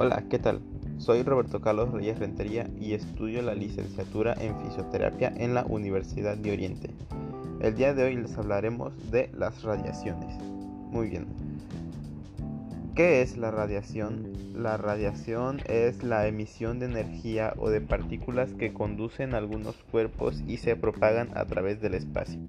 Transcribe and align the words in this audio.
Hola, 0.00 0.22
¿qué 0.30 0.38
tal? 0.38 0.60
Soy 0.98 1.22
Roberto 1.22 1.60
Carlos 1.60 1.90
Reyes 1.90 2.18
Rentería 2.20 2.68
y 2.80 2.94
estudio 2.94 3.42
la 3.42 3.54
licenciatura 3.54 4.34
en 4.40 4.56
fisioterapia 4.60 5.32
en 5.36 5.54
la 5.54 5.64
Universidad 5.64 6.36
de 6.36 6.52
Oriente. 6.52 6.90
El 7.60 7.74
día 7.74 7.94
de 7.94 8.04
hoy 8.04 8.16
les 8.16 8.38
hablaremos 8.38 8.92
de 9.10 9.28
las 9.36 9.64
radiaciones. 9.64 10.36
Muy 10.92 11.08
bien. 11.08 11.26
¿Qué 12.94 13.22
es 13.22 13.36
la 13.36 13.50
radiación? 13.50 14.32
La 14.54 14.76
radiación 14.76 15.60
es 15.66 16.02
la 16.02 16.26
emisión 16.26 16.78
de 16.78 16.86
energía 16.86 17.54
o 17.56 17.70
de 17.70 17.80
partículas 17.80 18.52
que 18.54 18.72
conducen 18.72 19.34
algunos 19.34 19.76
cuerpos 19.90 20.42
y 20.46 20.56
se 20.56 20.74
propagan 20.76 21.36
a 21.36 21.44
través 21.44 21.80
del 21.80 21.94
espacio. 21.94 22.40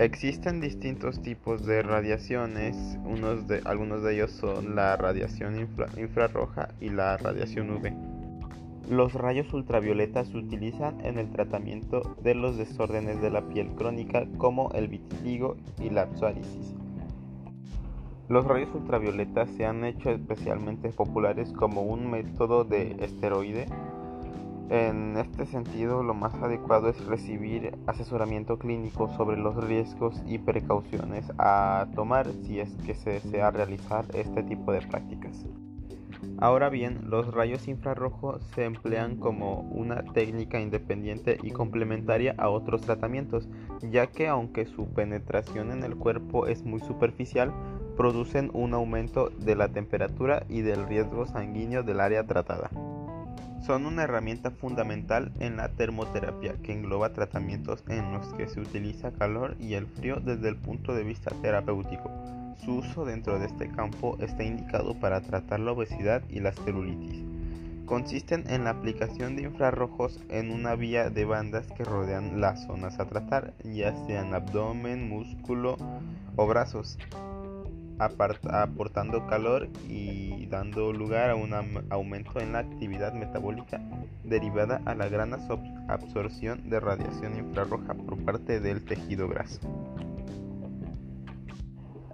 Existen 0.00 0.62
distintos 0.62 1.20
tipos 1.20 1.66
de 1.66 1.82
radiaciones, 1.82 2.74
unos 3.04 3.46
de, 3.46 3.60
algunos 3.66 4.02
de 4.02 4.14
ellos 4.14 4.30
son 4.30 4.74
la 4.74 4.96
radiación 4.96 5.68
infrarroja 5.98 6.70
y 6.80 6.88
la 6.88 7.18
radiación 7.18 7.68
UV. 7.68 7.92
Los 8.88 9.12
rayos 9.12 9.52
ultravioletas 9.52 10.28
se 10.28 10.38
utilizan 10.38 11.04
en 11.04 11.18
el 11.18 11.30
tratamiento 11.30 12.16
de 12.22 12.34
los 12.34 12.56
desórdenes 12.56 13.20
de 13.20 13.28
la 13.28 13.46
piel 13.50 13.68
crónica 13.72 14.26
como 14.38 14.70
el 14.72 14.88
vitiligo 14.88 15.58
y 15.78 15.90
la 15.90 16.08
psoriasis. 16.16 16.74
Los 18.30 18.46
rayos 18.46 18.74
ultravioletas 18.74 19.50
se 19.50 19.66
han 19.66 19.84
hecho 19.84 20.08
especialmente 20.08 20.88
populares 20.88 21.52
como 21.52 21.82
un 21.82 22.10
método 22.10 22.64
de 22.64 22.96
esteroide 23.00 23.66
en 24.70 25.16
este 25.16 25.46
sentido, 25.46 26.04
lo 26.04 26.14
más 26.14 26.32
adecuado 26.34 26.88
es 26.88 27.04
recibir 27.04 27.76
asesoramiento 27.88 28.56
clínico 28.56 29.08
sobre 29.16 29.36
los 29.36 29.56
riesgos 29.56 30.22
y 30.26 30.38
precauciones 30.38 31.30
a 31.38 31.88
tomar 31.96 32.28
si 32.44 32.60
es 32.60 32.72
que 32.86 32.94
se 32.94 33.10
desea 33.10 33.50
realizar 33.50 34.04
este 34.14 34.44
tipo 34.44 34.70
de 34.70 34.80
prácticas. 34.82 35.44
Ahora 36.38 36.68
bien, 36.68 37.10
los 37.10 37.34
rayos 37.34 37.66
infrarrojos 37.66 38.42
se 38.54 38.64
emplean 38.64 39.16
como 39.16 39.60
una 39.72 40.04
técnica 40.04 40.60
independiente 40.60 41.36
y 41.42 41.50
complementaria 41.50 42.36
a 42.38 42.48
otros 42.48 42.82
tratamientos, 42.82 43.48
ya 43.82 44.06
que 44.06 44.28
aunque 44.28 44.66
su 44.66 44.86
penetración 44.94 45.72
en 45.72 45.82
el 45.82 45.96
cuerpo 45.96 46.46
es 46.46 46.64
muy 46.64 46.80
superficial, 46.80 47.52
producen 47.96 48.50
un 48.54 48.72
aumento 48.74 49.30
de 49.30 49.56
la 49.56 49.68
temperatura 49.68 50.44
y 50.48 50.60
del 50.60 50.86
riesgo 50.86 51.26
sanguíneo 51.26 51.82
del 51.82 52.00
área 52.00 52.24
tratada. 52.24 52.70
Son 53.66 53.84
una 53.84 54.04
herramienta 54.04 54.50
fundamental 54.50 55.32
en 55.38 55.58
la 55.58 55.68
termoterapia 55.68 56.54
que 56.62 56.72
engloba 56.72 57.12
tratamientos 57.12 57.84
en 57.88 58.12
los 58.12 58.32
que 58.34 58.48
se 58.48 58.60
utiliza 58.60 59.12
calor 59.12 59.56
y 59.60 59.74
el 59.74 59.86
frío 59.86 60.16
desde 60.16 60.48
el 60.48 60.56
punto 60.56 60.94
de 60.94 61.04
vista 61.04 61.30
terapéutico. 61.42 62.10
Su 62.64 62.76
uso 62.76 63.04
dentro 63.04 63.38
de 63.38 63.46
este 63.46 63.70
campo 63.70 64.16
está 64.20 64.44
indicado 64.44 64.98
para 64.98 65.20
tratar 65.20 65.60
la 65.60 65.72
obesidad 65.72 66.22
y 66.30 66.40
la 66.40 66.52
celulitis. 66.52 67.22
Consisten 67.84 68.44
en 68.48 68.64
la 68.64 68.70
aplicación 68.70 69.36
de 69.36 69.42
infrarrojos 69.42 70.20
en 70.28 70.52
una 70.52 70.74
vía 70.74 71.10
de 71.10 71.24
bandas 71.24 71.66
que 71.72 71.84
rodean 71.84 72.40
las 72.40 72.64
zonas 72.64 72.98
a 72.98 73.06
tratar, 73.06 73.52
ya 73.64 73.94
sean 74.06 74.32
abdomen, 74.32 75.08
músculo 75.08 75.76
o 76.36 76.46
brazos 76.46 76.96
aportando 77.98 79.26
calor 79.26 79.68
y 79.88 80.39
dando 80.50 80.92
lugar 80.92 81.30
a 81.30 81.36
un 81.36 81.52
aumento 81.90 82.40
en 82.40 82.52
la 82.52 82.58
actividad 82.58 83.14
metabólica 83.14 83.80
derivada 84.24 84.82
a 84.84 84.94
la 84.94 85.08
gran 85.08 85.32
absorción 85.88 86.68
de 86.68 86.80
radiación 86.80 87.38
infrarroja 87.38 87.94
por 87.94 88.18
parte 88.24 88.60
del 88.60 88.84
tejido 88.84 89.28
graso. 89.28 89.60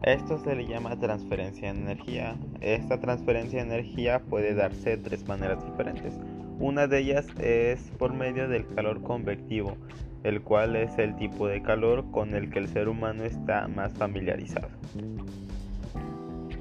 Esto 0.03 0.39
se 0.39 0.55
le 0.55 0.67
llama 0.67 1.01
transferencia 1.01 1.73
de 1.73 1.81
energía. 1.81 2.37
Esta 2.61 3.01
transferencia 3.01 3.65
de 3.65 3.75
energía 3.75 4.21
puede 4.21 4.55
darse 4.55 4.91
de 4.91 4.99
tres 4.99 5.27
maneras 5.27 5.65
diferentes. 5.65 6.15
Una 6.61 6.87
de 6.87 6.99
ellas 7.01 7.27
es 7.41 7.81
por 7.99 8.13
medio 8.13 8.49
del 8.49 8.67
calor 8.69 9.03
convectivo, 9.03 9.77
el 10.23 10.43
cual 10.43 10.77
es 10.77 10.97
el 10.99 11.17
tipo 11.17 11.49
de 11.49 11.63
calor 11.63 12.11
con 12.13 12.35
el 12.35 12.51
que 12.51 12.61
el 12.61 12.69
ser 12.69 12.89
humano 12.89 13.25
está 13.25 13.67
más 13.69 13.95
familiarizado. 13.95 14.69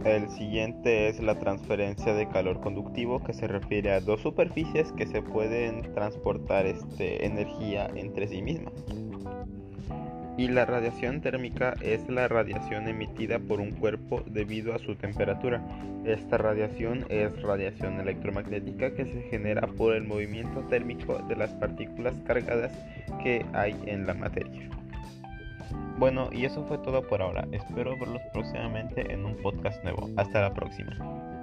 El 0.06 0.30
siguiente 0.30 1.10
es 1.10 1.20
la 1.20 1.40
transferencia 1.40 2.14
de 2.14 2.30
calor 2.30 2.62
conductivo 2.62 3.24
que 3.24 3.34
se 3.34 3.48
refiere 3.48 3.92
a 3.92 4.02
dos 4.02 4.22
superficies 4.22 4.92
que 4.92 5.08
se 5.08 5.24
pueden 5.24 5.82
transportar 5.96 6.68
este, 6.68 7.26
energía 7.26 7.90
entre 7.96 8.28
sí 8.28 8.44
mismas. 8.44 8.74
Y 10.38 10.50
la 10.50 10.66
radiación 10.66 11.22
térmica 11.22 11.74
es 11.82 12.08
la 12.08 12.28
radiación 12.28 12.88
emitida 12.88 13.40
por 13.40 13.60
un 13.60 13.72
cuerpo 13.72 14.22
debido 14.28 14.76
a 14.76 14.80
su 14.80 14.94
temperatura. 14.96 15.66
Esta 16.06 16.38
radiación 16.38 17.08
es 17.10 17.42
radiación 17.42 18.00
electromagnética 18.00 18.94
que 18.94 19.06
se 19.06 19.24
genera 19.32 19.66
por 19.66 19.96
el 19.96 20.04
movimiento 20.04 20.60
térmico 20.70 21.18
de 21.28 21.36
las 21.36 21.52
partículas 21.56 22.14
cargadas 22.28 22.72
que 23.24 23.44
hay 23.54 23.76
en 23.88 24.06
la 24.06 24.14
materia. 24.14 24.70
Bueno, 25.98 26.30
y 26.32 26.46
eso 26.46 26.64
fue 26.66 26.78
todo 26.80 27.02
por 27.08 27.22
ahora. 27.22 27.48
Espero 27.52 27.98
verlos 27.98 28.22
próximamente 28.34 29.14
en 29.14 29.26
un 29.26 29.36
podcast 29.38 29.82
nuevo. 29.84 30.10
Hasta 30.18 30.42
la 30.42 30.54
próxima. 30.54 31.35